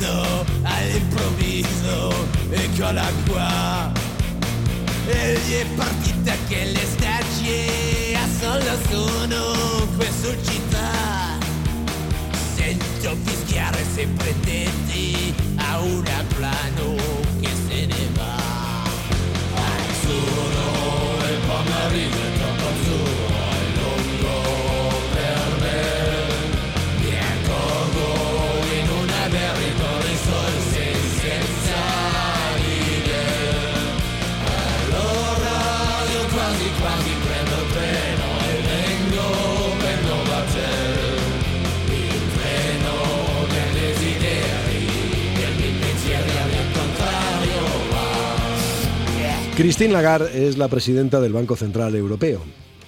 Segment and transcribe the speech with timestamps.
[0.00, 3.92] all'inferno, all'improvviso, eccola qua.
[5.06, 10.59] E gli è partita che le stacce solo sono qui sul cielo.
[49.60, 52.40] Christine Lagarde es la presidenta del Banco Central Europeo.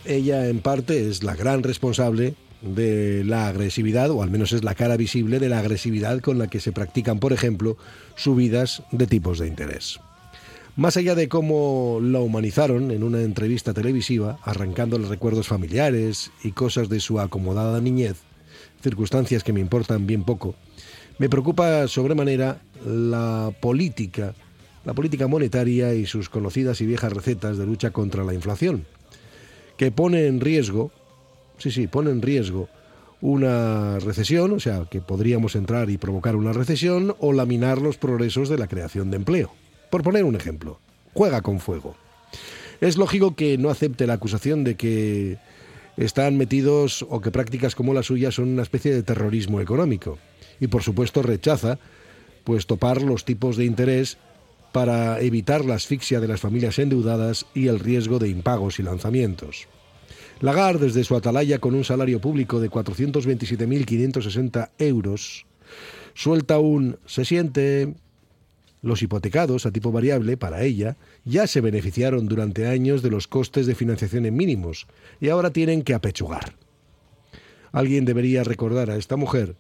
[0.06, 4.74] Ella, en parte, es la gran responsable de la agresividad, o al menos es la
[4.74, 7.76] cara visible de la agresividad con la que se practican, por ejemplo,
[8.16, 10.00] subidas de tipos de interés.
[10.74, 16.88] Más allá de cómo la humanizaron en una entrevista televisiva, arrancándole recuerdos familiares y cosas
[16.88, 18.22] de su acomodada niñez,
[18.82, 20.54] circunstancias que me importan bien poco,
[21.18, 24.32] me preocupa sobremanera la política,
[24.84, 28.84] la política monetaria y sus conocidas y viejas recetas de lucha contra la inflación,
[29.76, 30.90] que pone en riesgo,
[31.58, 32.68] sí, sí, pone en riesgo
[33.20, 38.48] una recesión, o sea, que podríamos entrar y provocar una recesión o laminar los progresos
[38.48, 39.52] de la creación de empleo.
[39.90, 40.80] Por poner un ejemplo,
[41.14, 41.94] juega con fuego.
[42.80, 45.38] Es lógico que no acepte la acusación de que
[45.96, 50.18] están metidos o que prácticas como la suya son una especie de terrorismo económico.
[50.58, 51.78] Y por supuesto rechaza
[52.42, 54.18] pues topar los tipos de interés
[54.72, 59.68] para evitar la asfixia de las familias endeudadas y el riesgo de impagos y lanzamientos.
[60.40, 65.46] Lagarde, desde su atalaya con un salario público de 427.560 euros,
[66.14, 67.94] suelta un se siente.
[68.82, 73.66] Los hipotecados a tipo variable, para ella, ya se beneficiaron durante años de los costes
[73.66, 74.88] de financiación en mínimos
[75.20, 76.56] y ahora tienen que apechugar.
[77.70, 79.54] Alguien debería recordar a esta mujer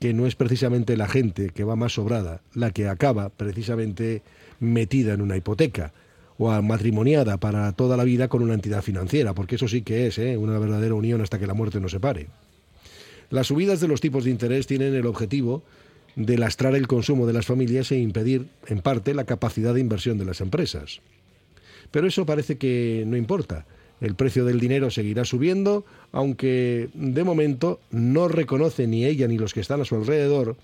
[0.00, 4.22] que no es precisamente la gente que va más sobrada la que acaba precisamente
[4.60, 5.92] metida en una hipoteca
[6.38, 10.18] o matrimoniada para toda la vida con una entidad financiera, porque eso sí que es
[10.18, 10.36] ¿eh?
[10.36, 12.26] una verdadera unión hasta que la muerte nos separe.
[13.30, 15.62] Las subidas de los tipos de interés tienen el objetivo
[16.16, 20.18] de lastrar el consumo de las familias e impedir, en parte, la capacidad de inversión
[20.18, 21.00] de las empresas.
[21.90, 23.66] Pero eso parece que no importa.
[24.00, 29.54] El precio del dinero seguirá subiendo, aunque de momento no reconoce ni ella ni los
[29.54, 30.56] que están a su alrededor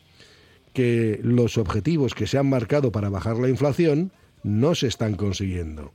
[0.72, 5.92] que los objetivos que se han marcado para bajar la inflación no se están consiguiendo.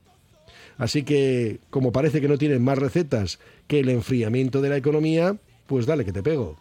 [0.78, 5.38] Así que, como parece que no tienen más recetas que el enfriamiento de la economía,
[5.66, 6.58] pues dale que te pego.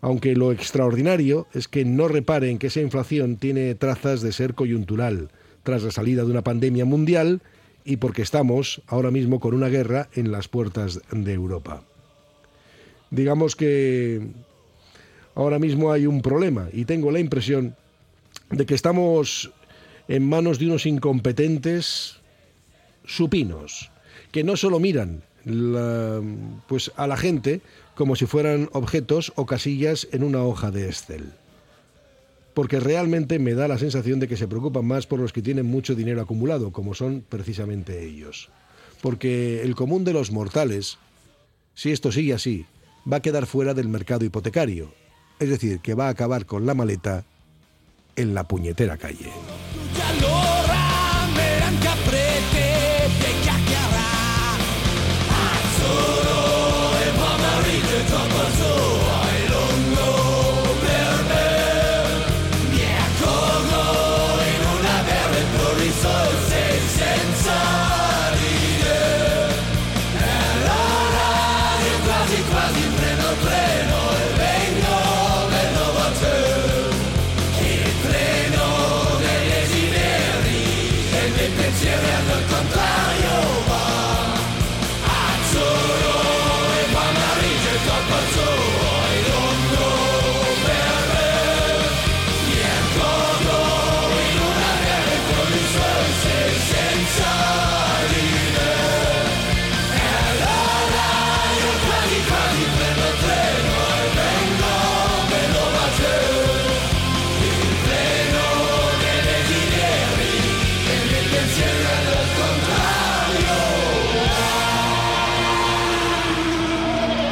[0.00, 5.30] Aunque lo extraordinario es que no reparen que esa inflación tiene trazas de ser coyuntural,
[5.62, 7.42] tras la salida de una pandemia mundial
[7.84, 11.82] y porque estamos ahora mismo con una guerra en las puertas de Europa.
[13.10, 14.26] Digamos que
[15.34, 17.76] ahora mismo hay un problema y tengo la impresión
[18.50, 19.52] de que estamos
[20.08, 22.16] en manos de unos incompetentes
[23.04, 23.90] supinos,
[24.32, 25.22] que no solo miran
[26.66, 27.60] pues a la gente
[27.94, 31.32] como si fueran objetos o casillas en una hoja de Excel.
[32.54, 35.66] Porque realmente me da la sensación de que se preocupan más por los que tienen
[35.66, 38.48] mucho dinero acumulado, como son precisamente ellos.
[39.02, 40.98] Porque el común de los mortales,
[41.74, 42.64] si esto sigue así,
[43.10, 44.94] va a quedar fuera del mercado hipotecario.
[45.40, 47.24] Es decir, que va a acabar con la maleta
[48.16, 49.32] en la puñetera calle.